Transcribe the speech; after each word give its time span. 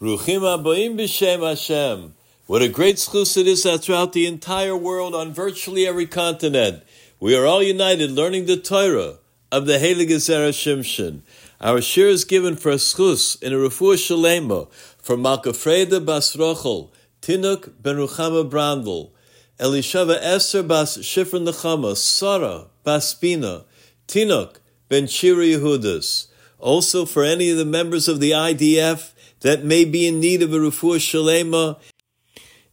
Bruchim 0.00 0.40
Aboim 0.40 0.96
B'Shem 0.96 1.46
Hashem. 1.46 2.14
What 2.46 2.62
a 2.62 2.70
great 2.70 2.96
schus 2.96 3.36
it 3.36 3.46
is 3.46 3.64
that 3.64 3.82
throughout 3.82 4.14
the 4.14 4.24
entire 4.24 4.74
world, 4.74 5.14
on 5.14 5.34
virtually 5.34 5.86
every 5.86 6.06
continent, 6.06 6.82
we 7.20 7.36
are 7.36 7.44
all 7.44 7.62
united 7.62 8.10
learning 8.10 8.46
the 8.46 8.56
Torah 8.56 9.16
of 9.52 9.66
the 9.66 9.74
Heilige 9.74 10.16
Zera 10.16 10.54
Shimshon. 10.54 11.20
Our 11.60 11.80
shiur 11.80 12.08
is 12.08 12.24
given 12.24 12.56
for 12.56 12.70
a 12.70 12.76
schus 12.76 13.42
in 13.42 13.52
a 13.52 13.56
refuah 13.56 13.96
shalema 13.96 14.72
for 14.96 15.18
Malka 15.18 15.50
Freda 15.50 16.02
Bas 16.02 16.34
Rochel, 16.34 16.88
Tinuk 17.20 17.70
Ben 17.82 17.96
Ruchama 17.96 18.48
Brandel, 18.48 19.10
Elishava 19.58 20.16
Esther 20.18 20.62
Bas 20.62 20.96
Shifra 20.96 21.46
Nechama, 21.46 21.94
Sarah 21.94 22.68
Bas 22.84 23.12
Bina, 23.12 23.64
Tinuk 24.08 24.60
Ben 24.88 25.06
Shira 25.06 25.44
Yehudas. 25.44 26.29
Also 26.60 27.04
for 27.04 27.24
any 27.24 27.50
of 27.50 27.56
the 27.56 27.64
members 27.64 28.06
of 28.08 28.20
the 28.20 28.30
IDF 28.32 29.12
that 29.40 29.64
may 29.64 29.84
be 29.84 30.06
in 30.06 30.20
need 30.20 30.42
of 30.42 30.52
a 30.52 30.58
refuah 30.58 30.98
shalema, 30.98 31.78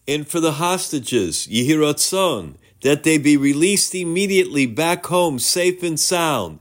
and 0.07 0.27
for 0.27 0.39
the 0.39 0.53
hostages, 0.53 1.47
Yehiratzon, 1.47 2.55
that 2.81 3.03
they 3.03 3.17
be 3.17 3.35
released 3.35 3.95
immediately 3.95 4.65
back 4.65 5.05
home, 5.07 5.39
safe 5.39 5.83
and 5.83 5.99
sound. 5.99 6.59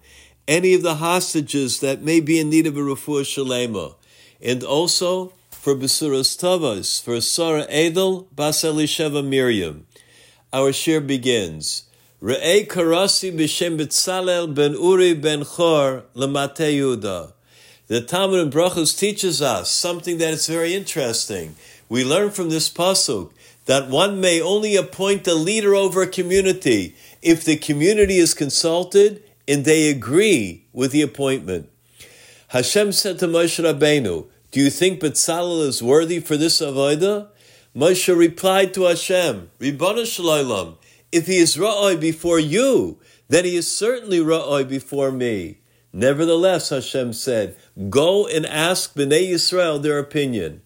Any 0.48 0.74
of 0.74 0.82
the 0.82 0.96
hostages 0.96 1.80
that 1.80 2.02
may 2.02 2.20
be 2.20 2.38
in 2.38 2.50
need 2.50 2.66
of 2.66 2.76
a 2.76 2.80
refuah 2.80 3.22
shalema, 3.22 3.96
and 4.40 4.62
also 4.62 5.32
for 5.50 5.74
Besuras 5.74 6.38
Tavas, 6.38 7.02
for 7.02 7.20
Sarah 7.20 7.66
Edel, 7.68 8.28
Bas 8.34 8.62
Elisheva 8.62 9.26
Miriam. 9.26 9.86
Our 10.52 10.70
shiur 10.70 11.04
begins. 11.04 11.82
Re'ei 12.26 12.66
karasi 12.66 13.30
b'shem 13.30 14.52
ben 14.52 14.72
Uri 14.72 15.14
ben 15.14 15.44
Chor 15.44 16.02
lemate 16.16 16.74
Yudah. 16.74 17.32
The 17.86 18.00
Talmud 18.00 18.40
in 18.40 18.50
Brachos 18.50 18.98
teaches 18.98 19.40
us 19.40 19.70
something 19.70 20.18
that 20.18 20.34
is 20.34 20.48
very 20.48 20.74
interesting. 20.74 21.54
We 21.88 22.02
learn 22.02 22.32
from 22.32 22.50
this 22.50 22.68
pasuk 22.68 23.30
that 23.66 23.88
one 23.88 24.20
may 24.20 24.40
only 24.40 24.74
appoint 24.74 25.28
a 25.28 25.34
leader 25.34 25.76
over 25.76 26.02
a 26.02 26.08
community 26.08 26.96
if 27.22 27.44
the 27.44 27.54
community 27.54 28.16
is 28.16 28.34
consulted 28.34 29.22
and 29.46 29.64
they 29.64 29.88
agree 29.88 30.64
with 30.72 30.90
the 30.90 31.02
appointment. 31.02 31.68
Hashem 32.48 32.90
said 32.90 33.20
to 33.20 33.28
Moshe 33.28 33.62
Rabbeinu, 33.62 34.26
"Do 34.50 34.60
you 34.60 34.70
think 34.70 34.98
Betzalel 34.98 35.64
is 35.64 35.80
worthy 35.80 36.18
for 36.18 36.36
this 36.36 36.60
avodah?" 36.60 37.28
Moshe 37.72 38.18
replied 38.18 38.74
to 38.74 38.82
Hashem, 38.82 39.48
"Ribono 39.60 40.04
Shel 40.04 40.24
Olam, 40.24 40.78
if 41.12 41.26
he 41.26 41.38
is 41.38 41.56
ra'oi 41.56 41.98
before 41.98 42.38
you, 42.38 42.98
then 43.28 43.44
he 43.44 43.56
is 43.56 43.70
certainly 43.70 44.18
ra'oi 44.18 44.68
before 44.68 45.10
me." 45.10 45.58
Nevertheless, 45.96 46.68
Hashem 46.68 47.14
said, 47.14 47.56
Go 47.88 48.26
and 48.26 48.44
ask 48.44 48.94
Bnei 48.94 49.30
Yisrael 49.30 49.80
their 49.80 49.98
opinion. 49.98 50.60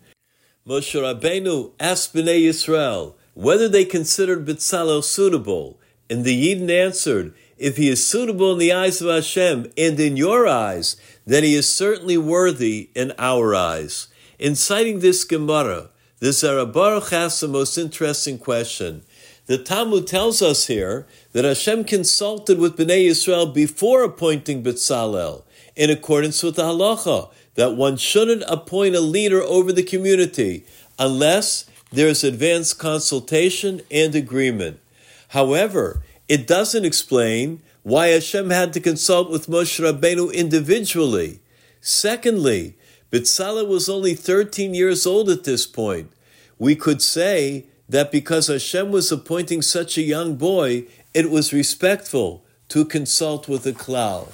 Moshe 0.67 1.01
Rabbeinu 1.01 1.71
asked 1.79 2.13
Bnei 2.13 2.43
Yisrael 2.43 3.15
whether 3.35 3.69
they 3.69 3.85
considered 3.85 4.45
Betzalel 4.45 5.05
suitable, 5.05 5.79
and 6.11 6.25
the 6.25 6.35
Yidden 6.35 6.69
answered, 6.69 7.33
If 7.57 7.77
he 7.77 7.89
is 7.89 8.05
suitable 8.05 8.53
in 8.55 8.59
the 8.59 8.73
eyes 8.73 9.01
of 9.01 9.09
Hashem 9.09 9.71
and 9.79 10.01
in 10.01 10.17
your 10.17 10.49
eyes, 10.49 10.97
then 11.25 11.45
he 11.45 11.55
is 11.55 11.73
certainly 11.73 12.19
worthy 12.19 12.91
in 12.97 13.13
our 13.17 13.55
eyes. 13.55 14.09
In 14.39 14.57
citing 14.57 14.99
this 14.99 15.23
Gemara, 15.23 15.91
the 16.19 16.31
Zera 16.31 16.71
Baruch 16.71 17.13
asks 17.13 17.39
the 17.41 17.47
most 17.47 17.79
interesting 17.79 18.37
question. 18.37 19.05
The 19.51 19.59
Talmud 19.59 20.07
tells 20.07 20.43
us 20.43 20.69
here 20.69 21.09
that 21.33 21.45
Hashem 21.45 21.83
consulted 21.83 22.61
with 22.61 22.77
Bnei 22.77 23.09
Yisrael 23.09 23.53
before 23.53 24.05
appointing 24.05 24.63
Betzalel, 24.63 25.43
in 25.75 25.91
accordance 25.91 26.45
with 26.45 26.55
the 26.55 26.63
halacha, 26.63 27.33
that 27.57 27.75
one 27.75 27.97
shouldn't 27.97 28.45
appoint 28.47 28.95
a 28.95 29.01
leader 29.01 29.43
over 29.43 29.73
the 29.73 29.83
community 29.83 30.65
unless 31.01 31.69
there 31.91 32.07
is 32.07 32.23
advanced 32.23 32.79
consultation 32.79 33.81
and 33.91 34.15
agreement. 34.15 34.79
However, 35.31 36.01
it 36.29 36.47
doesn't 36.47 36.85
explain 36.85 37.61
why 37.83 38.07
Hashem 38.07 38.51
had 38.51 38.73
to 38.75 38.81
consult 38.81 39.33
with 39.33 39.49
Moshe 39.49 39.81
Rabbeinu 39.81 40.33
individually. 40.33 41.41
Secondly, 41.81 42.77
Betzalel 43.11 43.67
was 43.67 43.89
only 43.89 44.15
13 44.15 44.75
years 44.75 45.09
old 45.09 45.29
at 45.29 45.43
this 45.43 45.67
point. 45.67 46.13
We 46.57 46.77
could 46.77 47.03
say 47.03 47.67
that 47.91 48.11
because 48.11 48.47
Hashem 48.47 48.91
was 48.91 49.13
appointing 49.13 49.63
such 49.63 49.99
a 49.99 50.03
young 50.03 50.37
boy, 50.37 50.87
it 51.13 51.31
was 51.31 51.53
respectful 51.53 52.45
to 52.69 52.85
consult 52.85 53.49
with 53.49 53.65
the 53.65 53.73
klal. 53.73 54.29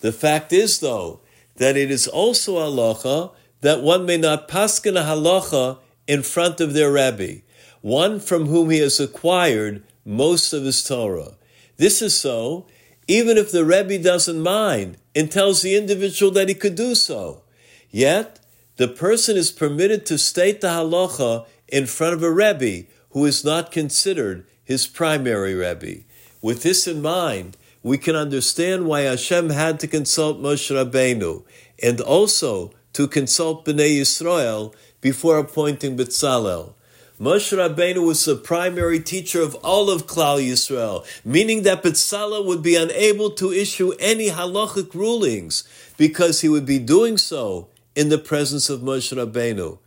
The 0.00 0.12
fact 0.12 0.52
is, 0.52 0.78
though, 0.78 1.20
that 1.56 1.76
it 1.76 1.90
is 1.90 2.06
also 2.06 2.56
halacha 2.56 3.32
that 3.60 3.82
one 3.82 4.06
may 4.06 4.16
not 4.16 4.48
paskin 4.48 4.96
a 4.96 5.04
halacha 5.04 5.78
in 6.06 6.22
front 6.22 6.60
of 6.60 6.72
their 6.72 6.92
rabbi, 6.92 7.38
one 7.80 8.20
from 8.20 8.46
whom 8.46 8.70
he 8.70 8.78
has 8.78 9.00
acquired 9.00 9.82
most 10.04 10.52
of 10.52 10.62
his 10.62 10.82
Torah. 10.84 11.34
This 11.76 12.00
is 12.00 12.18
so 12.18 12.66
even 13.06 13.36
if 13.36 13.52
the 13.52 13.64
Rebbe 13.64 13.98
doesn't 14.02 14.40
mind 14.40 14.96
and 15.14 15.30
tells 15.30 15.62
the 15.62 15.76
individual 15.76 16.32
that 16.32 16.48
he 16.48 16.54
could 16.54 16.74
do 16.74 16.94
so. 16.94 17.42
Yet, 17.90 18.40
the 18.76 18.88
person 18.88 19.36
is 19.36 19.50
permitted 19.50 20.06
to 20.06 20.18
state 20.18 20.60
the 20.60 20.68
halacha 20.68 21.46
in 21.74 21.86
front 21.86 22.14
of 22.14 22.22
a 22.22 22.30
Rebbe 22.30 22.86
who 23.10 23.24
is 23.24 23.44
not 23.44 23.72
considered 23.72 24.46
his 24.62 24.86
primary 24.86 25.54
Rebbe. 25.56 26.04
With 26.40 26.62
this 26.62 26.86
in 26.86 27.02
mind, 27.02 27.56
we 27.82 27.98
can 27.98 28.14
understand 28.14 28.86
why 28.86 29.00
Hashem 29.00 29.50
had 29.50 29.80
to 29.80 29.88
consult 29.88 30.40
Moshe 30.40 30.70
Rabbeinu 30.70 31.42
and 31.82 32.00
also 32.00 32.70
to 32.92 33.08
consult 33.08 33.64
Bnei 33.64 33.98
Yisrael 33.98 34.72
before 35.00 35.36
appointing 35.36 35.96
Betzalel. 35.96 36.74
Moshe 37.20 37.52
Rabbeinu 37.52 38.06
was 38.06 38.24
the 38.24 38.36
primary 38.36 39.00
teacher 39.00 39.42
of 39.42 39.56
all 39.56 39.90
of 39.90 40.06
Klal 40.06 40.38
Yisrael, 40.38 41.04
meaning 41.24 41.64
that 41.64 41.82
Betzalel 41.82 42.46
would 42.46 42.62
be 42.62 42.76
unable 42.76 43.30
to 43.30 43.52
issue 43.52 43.94
any 43.98 44.28
halachic 44.28 44.94
rulings 44.94 45.64
because 45.96 46.40
he 46.40 46.48
would 46.48 46.66
be 46.66 46.78
doing 46.78 47.18
so 47.18 47.66
in 47.96 48.10
the 48.10 48.18
presence 48.18 48.70
of 48.70 48.80
Moshe 48.80 49.12
Rabbeinu. 49.12 49.78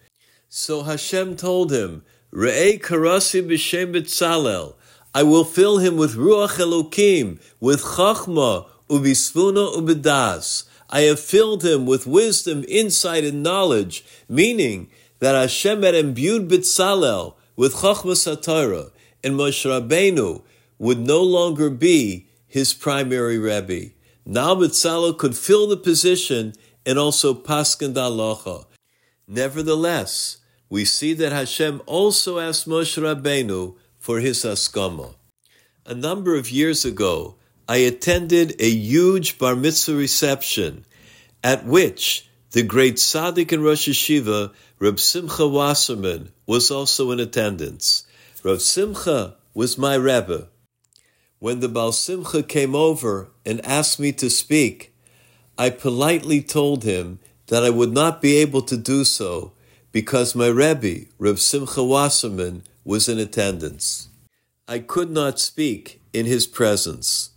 So 0.50 0.84
Hashem 0.84 1.36
told 1.36 1.74
him, 1.74 2.04
Re'ei 2.34 2.80
karasi 2.80 3.46
b'shem 3.46 3.94
Betzalel, 3.94 4.76
I 5.14 5.24
will 5.24 5.44
fill 5.44 5.80
him 5.80 5.98
with 5.98 6.16
Ruach 6.16 6.58
Elokim, 6.58 7.42
with 7.60 7.82
Chachma, 7.82 8.66
Ubisfuna 8.90 9.76
Ubidas. 9.76 10.64
I 10.90 11.02
have 11.02 11.20
filled 11.20 11.66
him 11.66 11.86
with 11.86 12.08
wisdom, 12.08 12.64
insight, 12.70 13.26
and 13.26 13.44
knowledge, 13.44 14.06
meaning 14.30 14.90
that 15.20 15.36
Hashem 15.36 15.84
had 15.84 15.96
imbued 15.96 16.48
Betzalel 16.48 17.34
with 17.58 17.76
Chachmas 17.76 18.26
HaTorah, 18.26 18.92
and 19.26 19.34
Moshe 19.34 19.66
Rabbeinu 19.66 20.44
would 20.80 21.00
no 21.00 21.22
longer 21.24 21.70
be 21.70 22.28
his 22.48 22.74
primary 22.74 23.38
Rebbe. 23.38 23.92
Now 24.26 24.56
Betzalel 24.56 25.18
could 25.18 25.36
fill 25.36 25.68
the 25.68 25.76
position 25.76 26.54
and 26.86 26.98
also 26.98 27.34
Paskan 27.34 27.94
Dalacha. 27.94 28.67
Nevertheless, 29.28 30.38
we 30.70 30.86
see 30.86 31.14
that 31.14 31.34
Hashem 31.34 31.82
also 31.86 32.40
asked 32.40 32.68
Moshe 32.68 32.98
Rabbeinu 32.98 33.76
for 34.00 34.20
his 34.20 34.44
askama. 34.44 35.16
A 35.86 35.94
number 35.94 36.36
of 36.36 36.50
years 36.50 36.86
ago, 36.86 37.36
I 37.68 37.78
attended 37.78 38.56
a 38.60 38.70
huge 38.70 39.38
bar 39.38 39.56
mitzvah 39.56 39.96
reception 39.96 40.86
at 41.44 41.66
which 41.66 42.30
the 42.52 42.64
great 42.64 42.96
tzaddik 42.96 43.52
and 43.52 43.64
Rosh 43.64 43.90
Yeshiva, 43.90 44.54
Reb 44.80 45.00
Simcha 45.00 45.48
Wasserman, 45.48 46.32
was 46.46 46.72
also 46.72 47.12
in 47.12 47.20
attendance. 47.20 48.06
Reb 48.44 48.62
Simcha 48.62 49.36
was 49.54 49.78
my 49.78 49.96
Rebbe. 49.96 50.48
When 51.40 51.60
the 51.60 51.68
Baal 51.68 51.92
Simcha 51.92 52.44
came 52.44 52.76
over 52.76 53.30
and 53.46 53.64
asked 53.66 54.00
me 54.00 54.14
to 54.14 54.30
speak, 54.30 54.94
I 55.58 55.70
politely 55.70 56.42
told 56.42 56.84
him 56.84 57.20
that 57.48 57.64
I 57.64 57.70
would 57.70 57.92
not 57.92 58.22
be 58.22 58.38
able 58.38 58.62
to 58.64 58.78
do 58.78 59.04
so 59.04 59.54
because 59.92 60.36
my 60.36 60.48
Rebbe, 60.48 61.06
Reb 61.18 61.40
Simcha 61.40 61.84
Wasserman, 61.84 62.64
was 62.84 63.10
in 63.10 63.20
attendance. 63.20 64.10
I 64.68 64.80
could 64.80 65.10
not 65.10 65.40
speak 65.40 66.02
in 66.14 66.26
his 66.26 66.46
presence. 66.46 67.32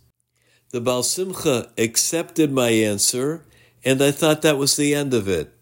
The 0.71 0.81
Baal 0.81 1.03
Simcha 1.03 1.69
accepted 1.77 2.51
my 2.51 2.69
answer, 2.69 3.43
and 3.83 4.01
I 4.01 4.11
thought 4.11 4.41
that 4.41 4.57
was 4.57 4.75
the 4.75 4.93
end 4.93 5.13
of 5.13 5.27
it. 5.27 5.53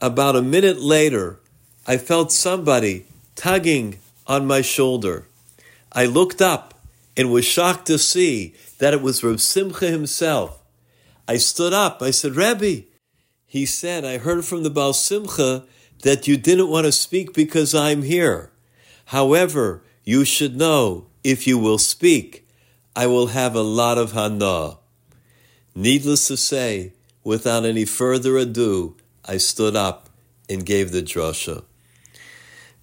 About 0.00 0.36
a 0.36 0.42
minute 0.42 0.80
later, 0.80 1.40
I 1.86 1.96
felt 1.96 2.32
somebody 2.32 3.06
tugging 3.34 3.98
on 4.26 4.46
my 4.46 4.62
shoulder. 4.62 5.26
I 5.92 6.06
looked 6.06 6.42
up 6.42 6.74
and 7.16 7.30
was 7.30 7.44
shocked 7.44 7.86
to 7.86 7.98
see 7.98 8.54
that 8.78 8.92
it 8.92 9.02
was 9.02 9.24
Reb 9.24 9.40
Simcha 9.40 9.86
himself. 9.86 10.62
I 11.28 11.36
stood 11.36 11.72
up. 11.72 12.02
I 12.02 12.10
said, 12.10 12.36
Rebbe, 12.36 12.86
he 13.46 13.64
said, 13.64 14.04
I 14.04 14.18
heard 14.18 14.44
from 14.44 14.62
the 14.62 14.70
Baal 14.70 14.92
Simcha 14.92 15.64
that 16.02 16.26
you 16.28 16.36
didn't 16.36 16.68
want 16.68 16.86
to 16.86 16.92
speak 16.92 17.32
because 17.32 17.74
I'm 17.74 18.02
here. 18.02 18.50
However, 19.06 19.82
you 20.04 20.24
should 20.24 20.56
know 20.56 21.06
if 21.22 21.46
you 21.46 21.58
will 21.58 21.78
speak, 21.78 22.46
I 22.94 23.06
will 23.06 23.28
have 23.28 23.54
a 23.54 23.62
lot 23.62 23.98
of 23.98 24.12
hana. 24.12 24.78
Needless 25.74 26.28
to 26.28 26.36
say, 26.36 26.92
without 27.22 27.64
any 27.64 27.84
further 27.84 28.36
ado, 28.36 28.96
I 29.24 29.36
stood 29.36 29.76
up 29.76 30.08
and 30.48 30.64
gave 30.64 30.92
the 30.92 31.02
drasha. 31.02 31.64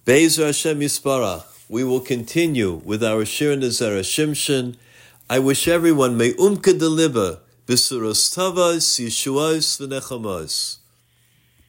Be'ezer 0.04 0.46
Hashem 0.46 0.80
Yisbarach, 0.80 1.44
we 1.68 1.82
will 1.82 2.00
continue 2.00 2.74
with 2.84 3.02
our 3.02 3.24
Shir 3.24 3.56
Nazar 3.56 4.00
Shimshon. 4.00 4.76
I 5.30 5.38
wish 5.38 5.66
everyone 5.66 6.16
may 6.16 6.32
umka 6.34 6.78
deliver 6.78 7.40
b'suros 7.66 8.30
tavas, 8.34 8.98
yeshuas 9.00 9.78
v'nechamos. 9.80 10.83